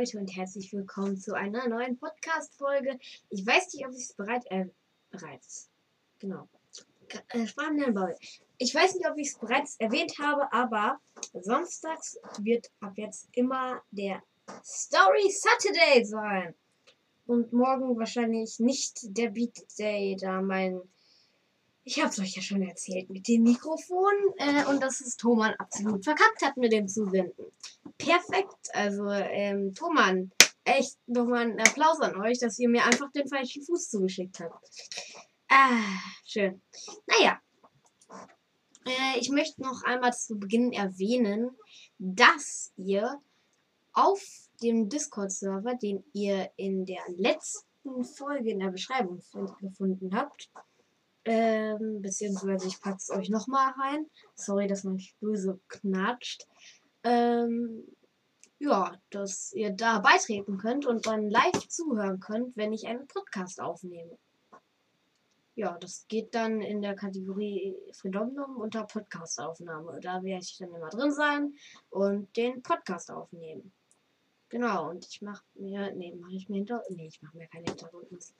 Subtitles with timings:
[0.00, 2.98] Leute und herzlich willkommen zu einer neuen Podcast-Folge.
[3.28, 4.64] Ich weiß nicht, ob ich es bereit, äh,
[5.10, 5.68] bereits,
[6.18, 6.48] genau,
[7.28, 7.44] äh,
[8.56, 10.98] Ich weiß nicht, ob ich es bereits erwähnt habe, aber
[11.34, 14.22] samstags wird ab jetzt immer der
[14.64, 16.54] Story Saturday sein.
[17.26, 20.80] Und morgen wahrscheinlich nicht der Beat Day, da mein
[21.84, 25.54] ich habe es euch ja schon erzählt mit dem Mikrofon äh, und dass es Thoman
[25.54, 27.46] absolut verkackt hat mit dem Zusenden.
[27.96, 28.68] Perfekt.
[28.72, 30.30] Also, ähm, Thoman,
[30.64, 34.68] echt nochmal einen Applaus an euch, dass ihr mir einfach den falschen Fuß zugeschickt habt.
[35.48, 35.82] Ah,
[36.24, 36.60] schön.
[37.06, 37.40] Naja.
[38.86, 41.50] Äh, ich möchte noch einmal zu Beginn erwähnen,
[41.98, 43.20] dass ihr
[43.92, 44.22] auf
[44.62, 49.22] dem Discord-Server, den ihr in der letzten Folge in der Beschreibung
[49.60, 50.50] gefunden habt,
[51.24, 54.06] ähm, beziehungsweise ich packe es euch nochmal rein.
[54.34, 56.46] Sorry, dass man böse knatscht.
[57.02, 57.84] Ähm,
[58.58, 63.60] ja, dass ihr da beitreten könnt und dann live zuhören könnt, wenn ich einen Podcast
[63.60, 64.18] aufnehme.
[65.54, 69.98] Ja, das geht dann in der Kategorie Fredomnum unter Podcastaufnahme.
[70.00, 71.54] Da werde ich dann immer drin sein
[71.90, 73.72] und den Podcast aufnehmen.
[74.50, 77.66] Genau, und ich mache mir, nee, mache ich mir hinter, nee, ich mache mir keine
[77.66, 78.36] Hintergrundmusik.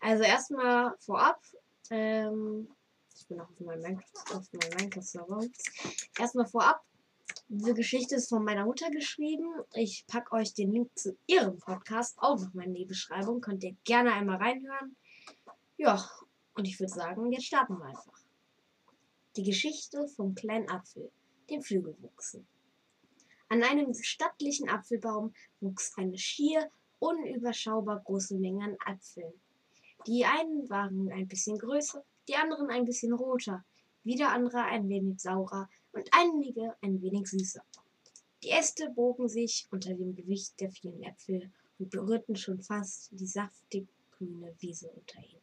[0.00, 1.40] Also erstmal vorab,
[1.90, 2.68] ähm,
[3.14, 5.40] ich bin auch auf meinem Minecraft-Server.
[6.18, 6.84] Erstmal vorab,
[7.48, 9.46] diese Geschichte ist von meiner Mutter geschrieben.
[9.74, 13.40] Ich packe euch den Link zu ihrem Podcast auch noch mal in die Beschreibung.
[13.40, 14.96] Könnt ihr gerne einmal reinhören.
[15.76, 16.08] Ja,
[16.54, 18.18] und ich würde sagen, jetzt starten wir einfach.
[19.36, 21.10] Die Geschichte vom kleinen Apfel,
[21.50, 22.46] dem Flügelwuchsen.
[23.48, 29.32] An einem stattlichen Apfelbaum wuchs eine schier unüberschaubar große Menge an Apfeln.
[30.06, 33.64] Die einen waren ein bisschen größer, die anderen ein bisschen roter,
[34.02, 37.62] wieder andere ein wenig saurer und einige ein wenig süßer.
[38.42, 43.26] Die Äste bogen sich unter dem Gewicht der vielen Äpfel und berührten schon fast die
[43.26, 45.40] saftig grüne Wiese unter ihnen.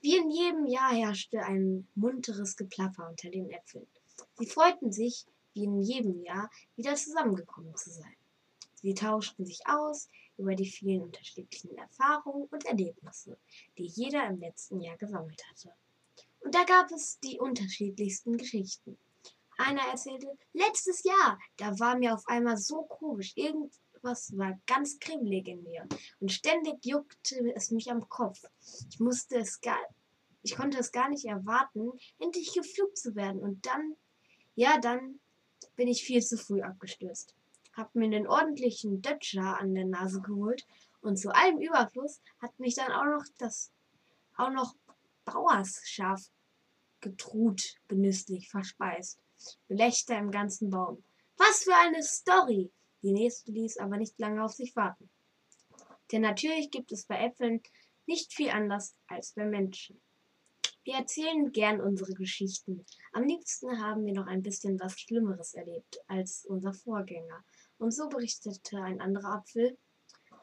[0.00, 3.86] Wie in jedem Jahr herrschte ein munteres Geplapper unter den Äpfeln.
[4.38, 8.16] Sie freuten sich, wie in jedem Jahr, wieder zusammengekommen zu sein.
[8.74, 13.38] Sie tauschten sich aus über die vielen unterschiedlichen Erfahrungen und Erlebnisse,
[13.78, 15.72] die jeder im letzten Jahr gesammelt hatte.
[16.40, 18.98] Und da gab es die unterschiedlichsten Geschichten.
[19.58, 25.46] Einer erzählte, letztes Jahr, da war mir auf einmal so komisch, irgendwas war ganz kribbelig
[25.46, 25.86] in mir
[26.20, 28.42] und ständig juckte es mich am Kopf.
[28.90, 29.78] Ich musste es gar,
[30.42, 33.94] ich konnte es gar nicht erwarten, endlich geflugt zu werden und dann,
[34.54, 35.20] ja, dann
[35.76, 37.36] bin ich viel zu früh abgestürzt
[37.72, 40.66] hab mir den ordentlichen Dötscher an der Nase geholt
[41.00, 43.72] und zu allem Überfluss hat mich dann auch noch das
[44.36, 44.74] auch noch
[45.24, 46.30] Bauersschaf
[47.00, 49.20] getrut genüsslich verspeist.
[49.68, 51.02] Gelächter im ganzen Baum.
[51.36, 52.70] Was für eine Story!
[53.02, 55.10] Die nächste ließ aber nicht lange auf sich warten.
[56.12, 57.60] Denn natürlich gibt es bei Äpfeln
[58.06, 60.00] nicht viel anders als bei Menschen.
[60.84, 62.84] Wir erzählen gern unsere Geschichten.
[63.12, 67.44] Am liebsten haben wir noch ein bisschen was Schlimmeres erlebt als unser Vorgänger.
[67.82, 69.76] Und so berichtete ein anderer Apfel,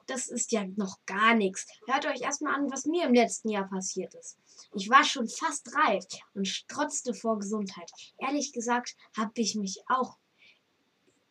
[0.07, 1.67] das ist ja noch gar nichts.
[1.87, 4.37] Hört euch erstmal an, was mir im letzten Jahr passiert ist.
[4.73, 7.89] Ich war schon fast reif und strotzte vor Gesundheit.
[8.17, 10.17] Ehrlich gesagt habe ich mich auch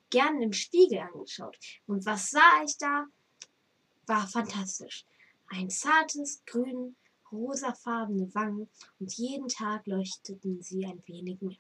[0.09, 1.59] gern im Spiegel angeschaut.
[1.87, 3.05] Und was sah ich da?
[4.07, 5.05] War fantastisch.
[5.49, 6.97] Ein zartes, grün,
[7.31, 11.59] rosafarbene Wangen und jeden Tag leuchteten sie ein wenig mehr.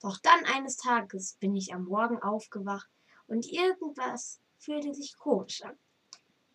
[0.00, 2.88] Doch dann eines Tages bin ich am Morgen aufgewacht
[3.30, 5.78] und irgendwas fühlte sich komisch an.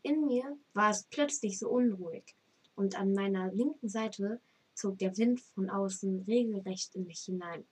[0.03, 2.35] In mir war es plötzlich so unruhig
[2.75, 4.39] und an meiner linken Seite
[4.75, 7.65] zog der Wind von außen regelrecht in mich hinein.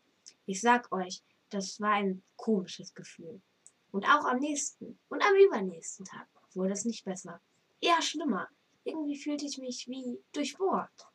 [0.45, 3.41] Ich sag euch, das war ein komisches Gefühl.
[3.91, 7.41] Und auch am nächsten und am übernächsten Tag wurde es nicht besser.
[7.81, 8.47] Eher schlimmer.
[8.85, 11.07] Irgendwie fühlte ich mich wie durchbohrt.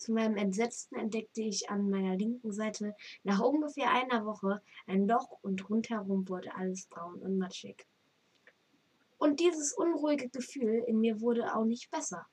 [0.00, 5.38] Zu meinem Entsetzen entdeckte ich an meiner linken Seite nach ungefähr einer Woche ein Loch
[5.42, 7.86] und rundherum wurde alles braun und matschig.
[9.18, 12.26] Und dieses unruhige Gefühl in mir wurde auch nicht besser.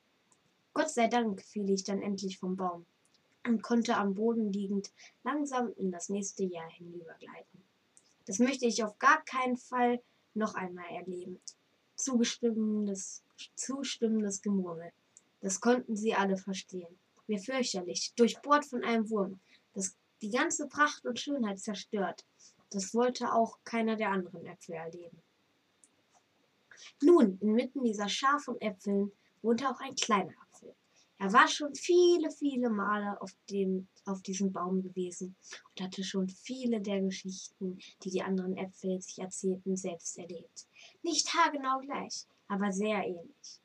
[0.72, 2.86] Gott sei Dank fiel ich dann endlich vom Baum
[3.46, 4.90] und konnte am Boden liegend
[5.22, 7.62] langsam in das nächste Jahr hinübergleiten.
[8.24, 10.00] Das möchte ich auf gar keinen Fall
[10.32, 11.38] noch einmal erleben.
[11.96, 13.22] Zugestimmendes,
[13.56, 14.90] zustimmendes Gemurmel.
[15.42, 16.98] Das konnten sie alle verstehen
[17.28, 19.40] mir fürchterlich, durchbohrt von einem Wurm,
[19.74, 22.24] das die ganze Pracht und Schönheit zerstört.
[22.70, 25.22] Das wollte auch keiner der anderen Äpfel erleben.
[27.02, 30.74] Nun, inmitten dieser Schar von Äpfeln wohnte auch ein kleiner Apfel.
[31.20, 35.34] Er war schon viele, viele Male auf, dem, auf diesem Baum gewesen
[35.70, 40.68] und hatte schon viele der Geschichten, die die anderen Äpfel sich erzählten, selbst erlebt.
[41.02, 43.60] Nicht haargenau gleich, aber sehr ähnlich.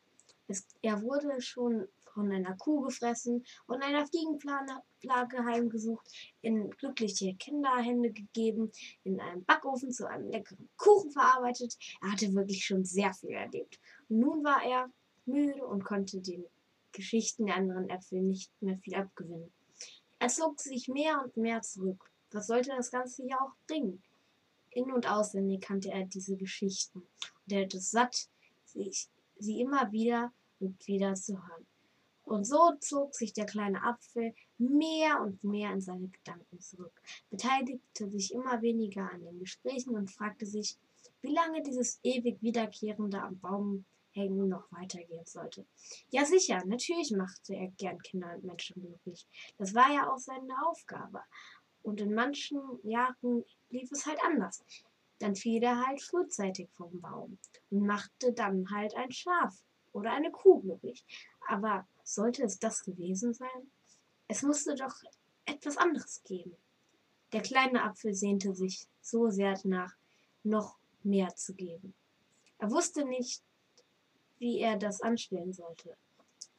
[0.47, 6.07] Es, er wurde schon von einer Kuh gefressen und einer Fliegenplage heimgesucht,
[6.41, 8.71] in glückliche Kinderhände gegeben,
[9.03, 11.75] in einem Backofen zu einem leckeren Kuchen verarbeitet.
[12.01, 13.79] Er hatte wirklich schon sehr viel erlebt.
[14.09, 14.89] Und nun war er
[15.25, 16.45] müde und konnte den
[16.91, 19.51] Geschichten der anderen Äpfel nicht mehr viel abgewinnen.
[20.19, 22.09] Er zog sich mehr und mehr zurück.
[22.31, 24.01] Was sollte das Ganze ja auch bringen?
[24.69, 28.29] In- und auswendig kannte er diese Geschichten und er hatte es satt,
[28.65, 31.67] sich, sie immer wieder und wieder zu hören.
[32.25, 38.09] Und so zog sich der kleine Apfel mehr und mehr in seine Gedanken zurück, beteiligte
[38.09, 40.77] sich immer weniger an den Gesprächen und fragte sich,
[41.21, 45.65] wie lange dieses ewig wiederkehrende am Baum hängen noch weitergehen sollte.
[46.11, 49.25] Ja sicher, natürlich machte er gern Kinder und Menschen glücklich.
[49.57, 51.21] Das war ja auch seine Aufgabe.
[51.81, 54.63] Und in manchen Jahren lief es halt anders.
[55.19, 57.37] Dann fiel er halt frühzeitig vom Baum
[57.71, 59.55] und machte dann halt ein Schaf
[59.91, 61.03] oder eine Kuh glücklich.
[61.47, 63.71] Aber sollte es das gewesen sein?
[64.27, 64.95] Es musste doch
[65.45, 66.55] etwas anderes geben.
[67.31, 69.95] Der kleine Apfel sehnte sich so sehr danach,
[70.43, 71.93] noch mehr zu geben.
[72.59, 73.41] Er wusste nicht,
[74.39, 75.95] wie er das anstellen sollte.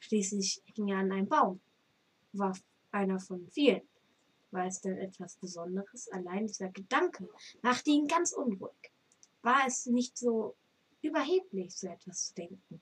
[0.00, 1.60] Schließlich hing er an einem Baum,
[2.32, 2.56] war
[2.90, 3.82] einer von vielen.
[4.50, 6.08] War es denn etwas Besonderes?
[6.08, 7.28] Allein dieser Gedanke
[7.62, 8.92] machte ihn ganz unruhig.
[9.42, 10.54] War es nicht so
[11.02, 12.80] überheblich, so etwas zu denken?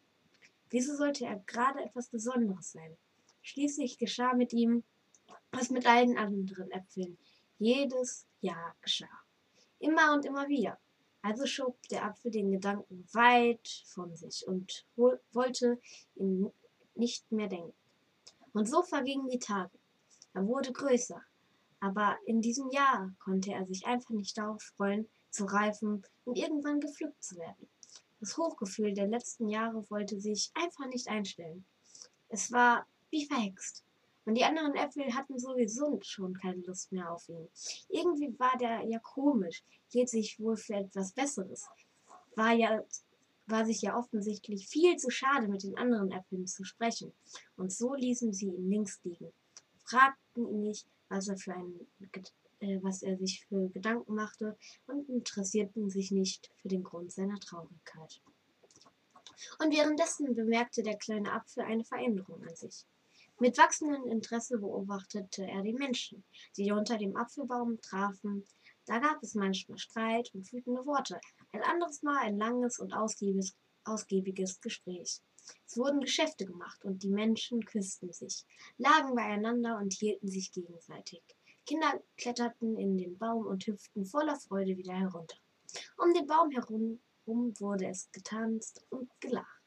[0.72, 2.96] Wieso sollte er gerade etwas Besonderes sein?
[3.42, 4.84] Schließlich geschah mit ihm,
[5.50, 7.18] was mit allen anderen Äpfeln
[7.58, 9.20] jedes Jahr geschah.
[9.78, 10.78] Immer und immer wieder.
[11.20, 15.78] Also schob der Apfel den Gedanken weit von sich und wollte
[16.14, 16.50] ihn
[16.94, 17.74] nicht mehr denken.
[18.54, 19.78] Und so vergingen die Tage.
[20.32, 21.22] Er wurde größer,
[21.80, 26.80] aber in diesem Jahr konnte er sich einfach nicht darauf freuen, zu reifen und irgendwann
[26.80, 27.68] gepflückt zu werden.
[28.22, 31.64] Das Hochgefühl der letzten Jahre wollte sich einfach nicht einstellen.
[32.28, 33.84] Es war wie verhext.
[34.24, 37.48] Und die anderen Äpfel hatten sowieso schon keine Lust mehr auf ihn.
[37.88, 41.66] Irgendwie war der ja komisch, hielt sich wohl für etwas Besseres.
[42.36, 42.84] War ja
[43.46, 47.12] war sich ja offensichtlich viel zu schade, mit den anderen Äpfeln zu sprechen.
[47.56, 49.32] Und so ließen sie ihn links liegen,
[49.84, 52.22] fragten ihn nicht, was er für ein äh,
[52.82, 54.56] was er sich für Gedanken machte
[54.86, 58.20] und interessierten sich nicht für den Grund seiner Traurigkeit.
[59.58, 62.86] Und währenddessen bemerkte der kleine Apfel eine Veränderung an sich.
[63.40, 66.22] Mit wachsendem Interesse beobachtete er die Menschen,
[66.56, 68.44] die unter dem Apfelbaum trafen.
[68.86, 71.20] Da gab es manchmal Streit und wütende Worte,
[71.52, 75.20] ein anderes Mal ein langes und ausgiebiges, ausgiebiges Gespräch.
[75.66, 78.44] Es wurden Geschäfte gemacht und die Menschen küssten sich,
[78.78, 81.22] lagen beieinander und hielten sich gegenseitig.
[81.66, 85.36] Kinder kletterten in den Baum und hüpften voller Freude wieder herunter.
[85.96, 89.62] Um den Baum herum wurde es getanzt und gelacht.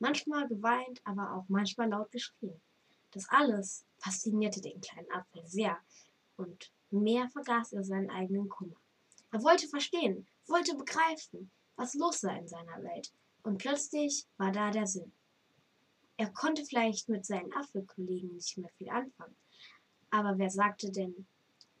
[0.00, 2.60] Manchmal geweint, aber auch manchmal laut geschrien.
[3.12, 5.78] Das alles faszinierte den kleinen Apfel sehr
[6.36, 8.76] und mehr vergaß er seinen eigenen Kummer.
[9.30, 13.12] Er wollte verstehen, wollte begreifen, was los sei in seiner Welt.
[13.42, 15.12] Und plötzlich war da der Sinn.
[16.16, 19.36] Er konnte vielleicht mit seinen Apfelkollegen nicht mehr viel anfangen,
[20.10, 21.26] aber wer sagte denn,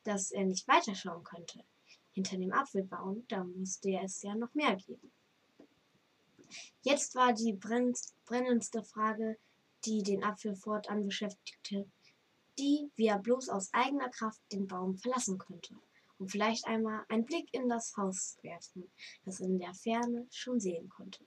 [0.04, 1.64] dass er nicht weiterschauen könnte?
[2.12, 5.12] Hinter dem Apfelbaum, da musste es ja noch mehr geben.
[6.82, 9.38] Jetzt war die brennendste Frage,
[9.84, 11.86] die den Apfel fortan beschäftigte,
[12.58, 15.74] die, wie er bloß aus eigener Kraft den Baum verlassen könnte
[16.18, 18.90] und vielleicht einmal einen Blick in das Haus werfen,
[19.24, 21.24] das in der Ferne schon sehen konnte.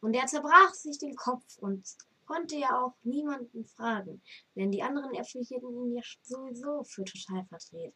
[0.00, 1.82] Und er zerbrach sich den Kopf und
[2.26, 4.22] konnte ja auch niemanden fragen,
[4.54, 7.94] denn die anderen Äpfel hielten ihn ja sowieso für total verdreht.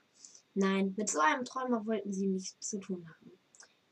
[0.55, 3.33] Nein, mit so einem Träumer wollten sie nichts zu tun haben.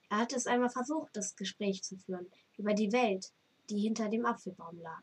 [0.08, 2.26] Er hatte es einmal versucht, das Gespräch zu führen
[2.56, 3.32] über die Welt,
[3.70, 5.02] die hinter dem Apfelbaum lag.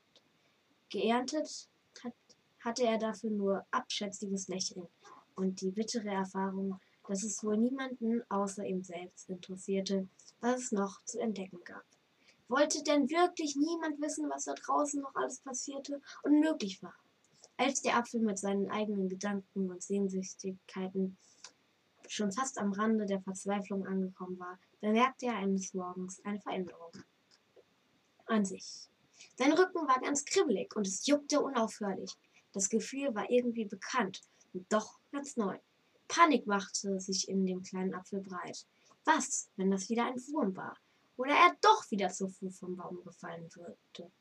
[0.90, 1.68] Geerntet
[2.04, 2.14] hat,
[2.60, 4.88] hatte er dafür nur abschätziges Lächeln
[5.36, 10.08] und die bittere Erfahrung, dass es wohl niemanden außer ihm selbst interessierte,
[10.40, 11.84] was es noch zu entdecken gab.
[12.48, 16.94] Wollte denn wirklich niemand wissen, was da draußen noch alles passierte und möglich war?
[17.58, 21.18] Als der Apfel mit seinen eigenen Gedanken und Sehnsüchtigkeiten
[22.08, 26.92] schon fast am Rande der Verzweiflung angekommen war, bemerkte er eines Morgens eine Veränderung
[28.26, 28.90] an sich.
[29.36, 32.12] Sein Rücken war ganz kribbelig und es juckte unaufhörlich.
[32.52, 34.22] Das Gefühl war irgendwie bekannt
[34.54, 35.58] und doch ganz neu.
[36.08, 38.66] Panik machte sich in dem kleinen Apfel breit.
[39.06, 40.78] Was, wenn das wieder ein Wurm war?
[41.18, 44.12] Oder er doch wieder zu früh vom Baum gefallen würde.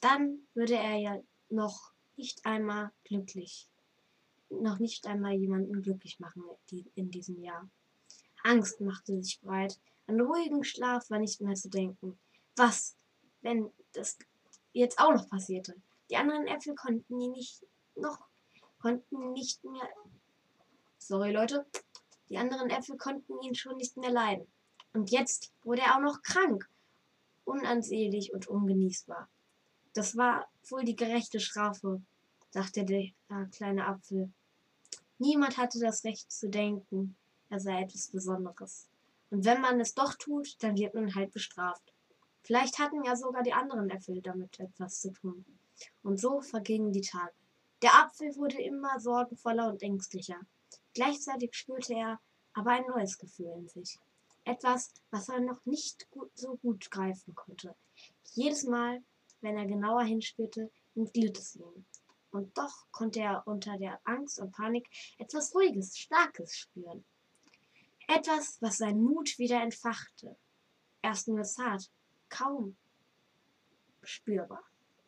[0.00, 3.68] dann würde er ja noch nicht einmal glücklich,
[4.48, 6.42] noch nicht einmal jemanden glücklich machen
[6.94, 7.68] in diesem Jahr.
[8.42, 12.18] Angst machte sich breit, an ruhigen Schlaf war nicht mehr zu denken.
[12.56, 12.96] Was,
[13.42, 14.18] wenn das
[14.72, 15.74] jetzt auch noch passierte?
[16.10, 18.18] Die anderen Äpfel konnten ihn nicht noch,
[18.80, 19.88] konnten nicht mehr,
[20.98, 21.66] sorry Leute,
[22.28, 24.46] die anderen Äpfel konnten ihn schon nicht mehr leiden.
[24.92, 26.68] Und jetzt wurde er auch noch krank,
[27.44, 29.28] unansehlich und ungenießbar.
[29.92, 32.00] Das war wohl die gerechte Strafe,
[32.52, 33.12] dachte der
[33.52, 34.30] kleine Apfel.
[35.18, 37.16] Niemand hatte das Recht zu denken,
[37.48, 38.88] er sei etwas Besonderes.
[39.30, 41.92] Und wenn man es doch tut, dann wird man halt bestraft.
[42.42, 45.44] Vielleicht hatten ja sogar die anderen Äpfel damit etwas zu tun.
[46.02, 47.32] Und so vergingen die Tage.
[47.82, 50.40] Der Apfel wurde immer sorgenvoller und ängstlicher.
[50.94, 52.20] Gleichzeitig spürte er
[52.52, 53.98] aber ein neues Gefühl in sich.
[54.50, 57.76] Etwas, was er noch nicht gut, so gut greifen konnte.
[58.32, 59.00] Jedes Mal,
[59.42, 61.86] wenn er genauer hinspürte, entglitt es ihm.
[62.32, 64.88] Und doch konnte er unter der Angst und Panik
[65.18, 67.04] etwas Ruhiges, Starkes spüren.
[68.08, 70.36] Etwas, was seinen Mut wieder entfachte.
[71.00, 71.88] Erst nur zart,
[72.28, 72.76] kaum
[74.02, 74.64] spürbar,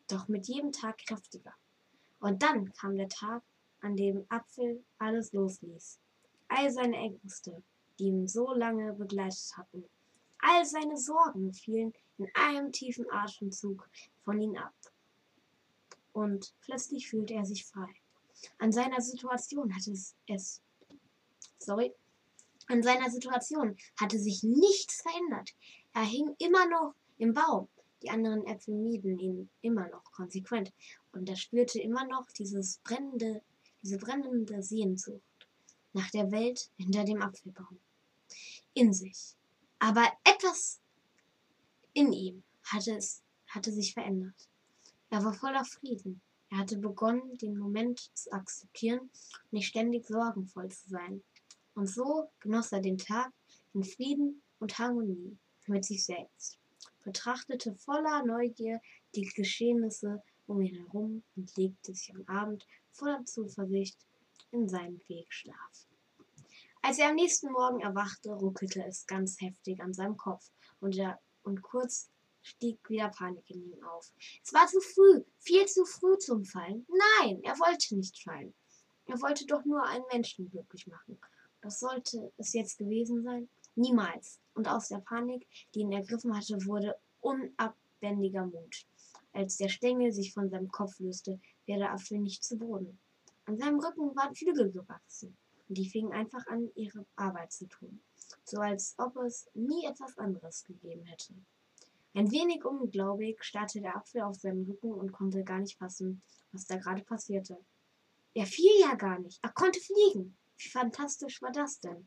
[0.07, 1.55] doch mit jedem Tag kräftiger.
[2.21, 3.43] Und dann kam der Tag,
[3.81, 5.99] an dem Apfel alles losließ.
[6.47, 7.61] All seine Ängste,
[7.99, 9.85] die ihn so lange begleitet hatten,
[10.39, 13.89] all seine Sorgen fielen in einem tiefen Atemzug
[14.25, 14.75] von ihm ab
[16.13, 17.89] und plötzlich fühlte er sich frei.
[18.59, 19.93] An seiner Situation hatte
[20.27, 20.63] es,
[21.59, 21.95] sorry,
[22.69, 25.55] an seiner Situation hatte sich nichts verändert.
[25.95, 27.69] Er hing immer noch im Baum.
[28.03, 30.73] Die anderen Äpfel mieden ihn immer noch konsequent
[31.13, 33.43] und er spürte immer noch dieses brennende,
[33.83, 35.23] diese brennende Sehnsucht
[35.93, 37.79] nach der Welt hinter dem Apfelbaum.
[38.75, 39.35] In sich.
[39.79, 40.81] Aber etwas
[41.93, 44.49] in ihm hatte, es, hatte sich verändert.
[45.11, 46.23] Er war voller Frieden.
[46.51, 51.23] Er hatte begonnen, den Moment zu akzeptieren und nicht ständig sorgenvoll zu sein.
[51.75, 53.33] Und so genoss er den Tag
[53.75, 56.59] in Frieden und Harmonie mit sich selbst,
[57.05, 58.81] betrachtete voller Neugier
[59.15, 63.99] die Geschehnisse um ihn herum und legte sich am Abend voller Zuversicht
[64.53, 65.87] in seinen Wegschlaf.
[66.83, 71.21] Als er am nächsten Morgen erwachte, ruckelte es ganz heftig an seinem Kopf und, er,
[71.43, 72.11] und kurz
[72.43, 74.13] stieg wieder Panik in ihm auf.
[74.45, 76.87] Es war zu früh, viel zu früh zum Fallen.
[77.21, 78.53] Nein, er wollte nicht fallen.
[79.07, 81.19] Er wollte doch nur einen Menschen glücklich machen.
[81.61, 83.49] Das sollte es jetzt gewesen sein?
[83.77, 84.41] Niemals.
[84.55, 88.87] Und aus der Panik, die ihn ergriffen hatte, wurde unabwendiger Mut.
[89.33, 92.99] Als der Stängel sich von seinem Kopf löste, wäre der Apfel nicht zu Boden.
[93.45, 95.37] An seinem Rücken waren Flügel gewachsen,
[95.69, 98.03] und die fingen einfach an, ihre Arbeit zu tun,
[98.45, 101.35] so als ob es nie etwas anderes gegeben hätte.
[102.15, 106.23] Ein wenig ungläubig starrte der Apfel auf seinem Rücken und konnte gar nicht fassen,
[106.53, 107.59] was da gerade passierte.
[108.35, 109.43] Er fiel ja gar nicht.
[109.43, 110.37] Er konnte fliegen.
[110.59, 112.07] Wie fantastisch war das denn?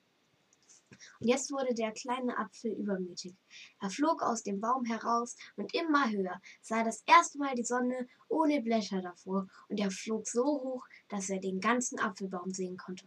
[1.19, 3.35] Und jetzt wurde der kleine Apfel übermütig.
[3.81, 8.07] Er flog aus dem Baum heraus und immer höher, sah das erste Mal die Sonne
[8.27, 13.05] ohne Blätter davor, und er flog so hoch, dass er den ganzen Apfelbaum sehen konnte.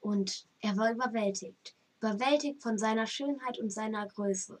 [0.00, 4.60] Und er war überwältigt, überwältigt von seiner Schönheit und seiner Größe.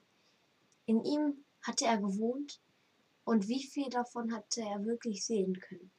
[0.86, 2.60] In ihm hatte er gewohnt
[3.24, 5.90] und wie viel davon hatte er wirklich sehen können.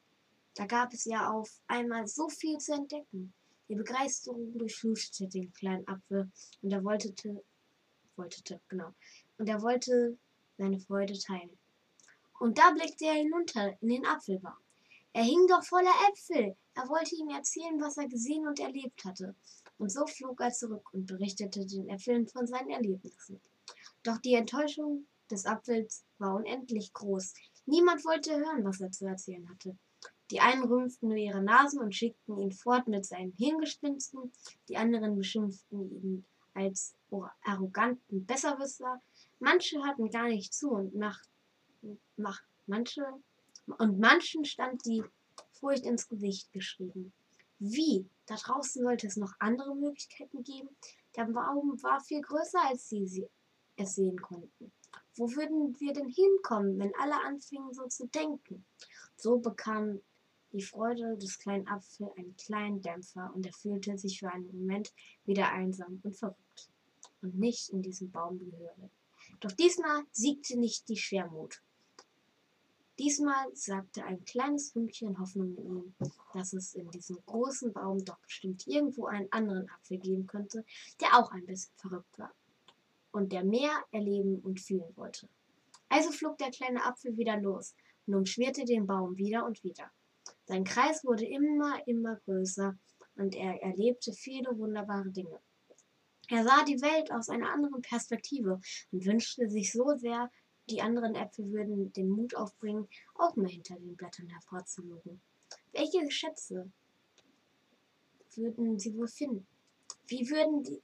[0.55, 3.33] Da gab es ja auf einmal so viel zu entdecken.
[3.71, 6.29] Die Begeisterung durchflutete den kleinen Apfel
[6.61, 7.15] und er wollte,
[8.17, 8.93] wollte, genau,
[9.37, 10.17] und er wollte
[10.57, 11.57] seine Freude teilen.
[12.41, 14.57] Und da blickte er hinunter in den Apfelbaum.
[15.13, 16.57] Er hing doch voller Äpfel.
[16.73, 19.35] Er wollte ihm erzählen, was er gesehen und erlebt hatte.
[19.77, 23.39] Und so flog er zurück und berichtete den Äpfeln von seinen Erlebnissen.
[24.03, 27.35] Doch die Enttäuschung des Apfels war unendlich groß.
[27.67, 29.77] Niemand wollte hören, was er zu erzählen hatte.
[30.31, 34.31] Die einen rümpften nur ihre Nasen und schickten ihn fort mit seinen Hirngespinsten,
[34.69, 36.95] die anderen beschimpften ihn als
[37.43, 39.01] arroganten Besserwisser.
[39.39, 41.21] Manche hatten gar nicht zu und nach,
[42.15, 43.05] nach manche
[43.77, 45.03] und manchen stand die
[45.51, 47.11] Furcht ins Gesicht geschrieben.
[47.59, 48.07] Wie?
[48.25, 50.69] Da draußen sollte es noch andere Möglichkeiten geben.
[51.17, 53.27] Der Baum war viel größer, als sie, sie
[53.75, 54.71] es sehen konnten.
[55.15, 58.65] Wo würden wir denn hinkommen, wenn alle anfingen so zu denken?
[59.17, 59.99] So bekam
[60.53, 64.93] die Freude des kleinen Apfel einen kleinen Dämpfer und er fühlte sich für einen Moment
[65.25, 66.69] wieder einsam und verrückt
[67.21, 68.89] und nicht in diesem Baum gehöre.
[69.39, 71.61] Doch diesmal siegte nicht die Schwermut.
[72.99, 75.95] Diesmal sagte ein kleines Fünkchen Hoffnung in ihm,
[76.33, 80.65] dass es in diesem großen Baum doch bestimmt irgendwo einen anderen Apfel geben könnte,
[80.99, 82.31] der auch ein bisschen verrückt war
[83.11, 85.27] und der mehr erleben und fühlen wollte.
[85.89, 87.73] Also flog der kleine Apfel wieder los
[88.05, 89.91] und umschwirrte den Baum wieder und wieder.
[90.51, 92.77] Sein Kreis wurde immer, immer größer
[93.15, 95.39] und er erlebte viele wunderbare Dinge.
[96.27, 98.59] Er sah die Welt aus einer anderen Perspektive
[98.91, 100.29] und wünschte sich so sehr,
[100.69, 105.21] die anderen Äpfel würden den Mut aufbringen, auch mal hinter den Blättern hervorzulugen.
[105.71, 106.69] Welche Schätze
[108.35, 109.47] würden sie wohl finden?
[110.07, 110.81] Wie würden, die,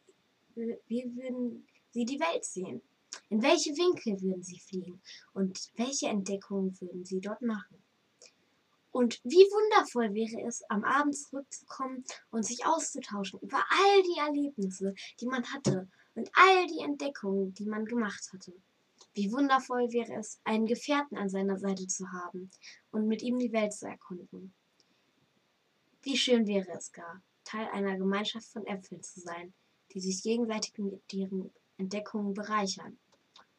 [0.87, 2.81] wie würden sie die Welt sehen?
[3.29, 5.01] In welche Winkel würden sie fliegen?
[5.33, 7.83] Und welche Entdeckungen würden sie dort machen?
[8.97, 14.95] Und wie wundervoll wäre es, am Abend zurückzukommen und sich auszutauschen über all die Erlebnisse,
[15.21, 18.53] die man hatte und all die Entdeckungen, die man gemacht hatte.
[19.13, 22.49] Wie wundervoll wäre es, einen Gefährten an seiner Seite zu haben
[22.89, 24.51] und mit ihm die Welt zu erkunden.
[26.01, 29.53] Wie schön wäre es gar, Teil einer Gemeinschaft von Äpfeln zu sein,
[29.91, 32.97] die sich gegenseitig mit ihren Entdeckungen bereichern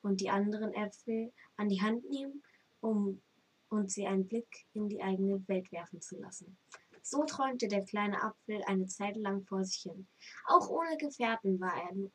[0.03, 2.43] und die anderen Äpfel an die Hand nehmen,
[2.81, 3.23] um
[3.69, 6.57] und sie einen Blick in die eigene Welt werfen zu lassen.
[7.03, 10.07] So träumte der kleine Apfel eine Zeit lang vor sich hin.
[10.47, 12.11] Auch ohne Gefährten war er,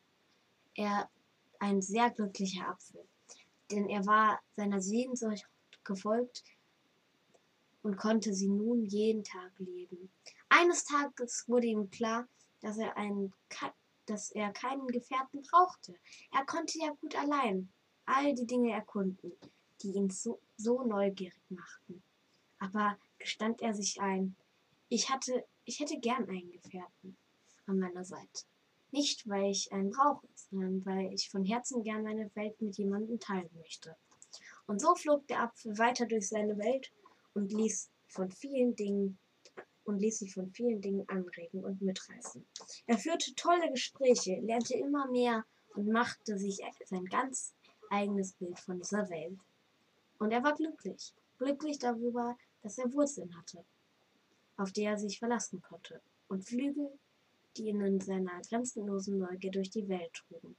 [0.74, 1.10] er
[1.58, 3.06] ein sehr glücklicher Apfel,
[3.70, 5.48] denn er war seiner Sehnsucht
[5.84, 6.44] gefolgt
[7.82, 10.10] und konnte sie nun jeden Tag leben.
[10.48, 12.26] Eines Tages wurde ihm klar,
[12.60, 13.32] dass er, einen,
[14.06, 15.94] dass er keinen Gefährten brauchte.
[16.32, 17.68] Er konnte ja gut allein
[18.06, 19.32] all die Dinge erkunden,
[19.82, 22.02] die ihn so, so neugierig machten.
[22.58, 24.36] Aber gestand er sich ein,
[24.88, 27.16] ich hatte, ich hätte gern einen Gefährten
[27.66, 28.44] an meiner Seite.
[28.90, 33.18] Nicht, weil ich einen brauche, sondern weil ich von Herzen gern meine Welt mit jemandem
[33.18, 33.96] teilen möchte.
[34.66, 36.92] Und so flog der Apfel weiter durch seine Welt
[37.34, 39.18] und ließ von vielen Dingen
[39.84, 42.46] und ließ sich von vielen Dingen anregen und mitreißen.
[42.86, 45.44] Er führte tolle Gespräche, lernte immer mehr
[45.74, 47.54] und machte sich sein ganz
[47.90, 49.38] eigenes Bild von dieser Welt.
[50.18, 51.12] Und er war glücklich.
[51.38, 53.64] Glücklich darüber, dass er Wurzeln hatte,
[54.56, 56.00] auf die er sich verlassen konnte.
[56.28, 56.90] Und Flügel,
[57.56, 60.56] die ihn in seiner grenzenlosen Neugier durch die Welt trugen.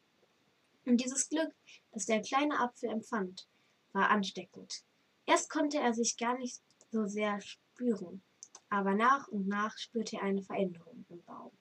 [0.86, 1.54] Und dieses Glück,
[1.92, 3.48] das der kleine Apfel empfand,
[3.94, 4.84] war ansteckend.
[5.26, 8.22] Erst konnte er sich gar nicht so sehr spüren,
[8.70, 11.52] aber nach und nach spürte er eine Veränderung im Baum.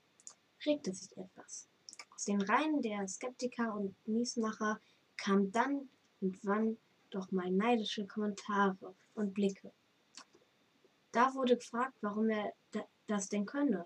[0.66, 1.68] Regte sich etwas.
[2.14, 4.80] Aus den Reihen der Skeptiker und Miesmacher
[5.16, 5.88] kam dann
[6.20, 6.76] und wann
[7.14, 9.72] doch mal neidische Kommentare und Blicke.
[11.12, 12.52] Da wurde gefragt, warum er
[13.06, 13.84] das denn könne.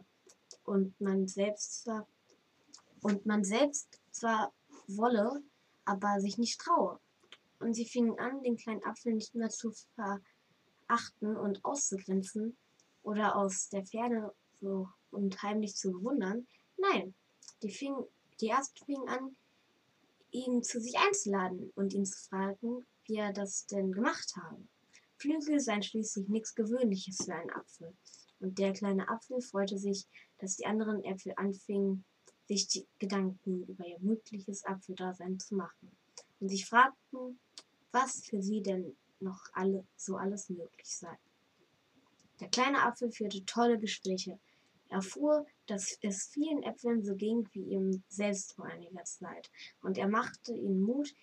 [0.64, 2.06] Und man selbst zwar
[3.02, 4.52] und man selbst zwar
[4.86, 5.42] wolle,
[5.84, 6.98] aber sich nicht traue.
[7.60, 12.56] Und sie fingen an, den kleinen Apfel nicht mehr zu verachten und auszugrenzen
[13.02, 16.46] oder aus der Ferne so und heimlich zu bewundern.
[16.76, 17.14] Nein,
[17.62, 17.96] die, fing,
[18.40, 19.36] die erst fingen an,
[20.30, 24.62] ihn zu sich einzuladen und ihn zu fragen, wie er das denn gemacht habe.
[25.16, 27.96] Flügel seien schließlich nichts Gewöhnliches für einen Apfel.
[28.40, 30.06] Und der kleine Apfel freute sich,
[30.38, 32.04] dass die anderen Äpfel anfingen,
[32.46, 35.90] sich die Gedanken über ihr mögliches Apfeldasein zu machen
[36.40, 37.40] und sich fragten,
[37.90, 41.18] was für sie denn noch alle, so alles möglich sei.
[42.40, 44.38] Der kleine Apfel führte tolle Gespräche.
[44.88, 49.50] Er erfuhr, dass es vielen Äpfeln so ging wie ihm selbst vor einiger Zeit,
[49.82, 51.14] und er machte ihnen Mut,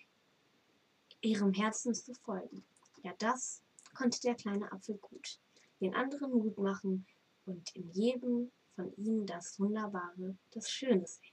[1.26, 2.64] ihrem Herzen zu folgen.
[3.02, 3.60] Ja, das
[3.94, 5.38] konnte der kleine Apfel gut.
[5.80, 7.06] Den anderen Mut machen
[7.44, 11.32] und in jedem von ihnen das Wunderbare, das Schöne sehen.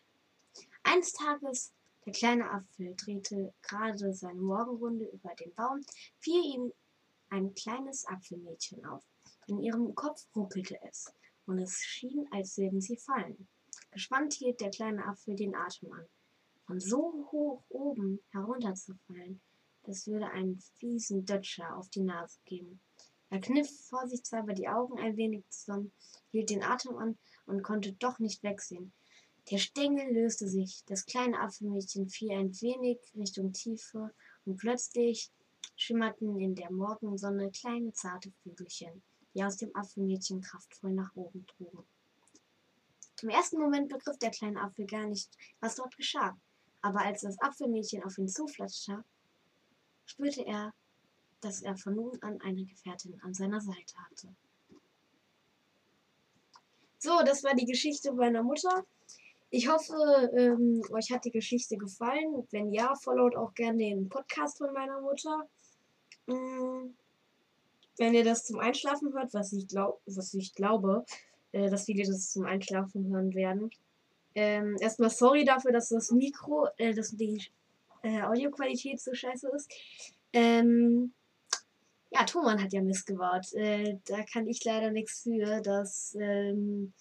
[0.84, 1.74] Eines Tages,
[2.06, 5.82] der kleine Apfel drehte gerade seine Morgenrunde über den Baum,
[6.20, 6.74] fiel ihm
[7.30, 9.04] ein kleines Apfelmädchen auf.
[9.48, 11.12] In ihrem Kopf ruckelte es,
[11.46, 13.48] und es schien, als würden sie fallen.
[13.92, 16.06] Gespannt hielt der kleine Apfel den Atem an.
[16.66, 19.42] Von so hoch oben herunterzufallen,
[19.84, 22.80] das würde einen fiesen Dötscher auf die Nase geben.
[23.30, 25.92] Er kniff vorsichtshalber die Augen ein wenig zusammen,
[26.32, 28.94] hielt den Atem an und konnte doch nicht wegsehen.
[29.52, 34.14] Der Stängel löste sich, das kleine Apfelmädchen fiel ein wenig Richtung Tiefe
[34.46, 35.32] und plötzlich
[35.76, 39.02] schimmerten in der Morgensonne kleine zarte Flügelchen,
[39.34, 41.84] die aus dem Apfelmädchen kraftvoll nach oben trugen.
[43.22, 46.38] Im ersten Moment begriff der kleine Apfel gar nicht, was dort geschah,
[46.82, 49.04] aber als das Apfelmädchen auf ihn zuflatschte,
[50.14, 50.74] spürte er,
[51.42, 54.30] dass er von nun an eine Gefährtin an seiner Seite hatte.
[57.00, 58.86] So, das war die Geschichte meiner Mutter.
[59.50, 62.48] Ich hoffe, ähm, euch hat die Geschichte gefallen.
[62.52, 65.48] Wenn ja, followt auch gerne den Podcast von meiner Mutter.
[66.28, 66.96] Ähm,
[67.98, 71.06] wenn ihr das zum Einschlafen hört, was ich, glaub, was ich glaube,
[71.52, 73.70] äh, dass viele das zum Einschlafen hören werden.
[74.36, 77.44] Ähm, erstmal sorry dafür, dass das Mikro, äh, dass die
[78.04, 79.72] äh, Audioqualität so scheiße ist.
[80.34, 81.14] Ähm,
[82.12, 83.52] Ja, Thomann hat ja Mist gebaut.
[83.54, 85.62] Äh, da kann ich leider nichts für.
[85.62, 86.94] Das ähm,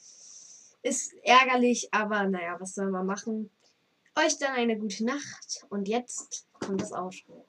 [0.82, 3.50] ist ärgerlich, aber naja, was soll man machen?
[4.16, 7.46] Euch dann eine gute Nacht und jetzt kommt das Outro.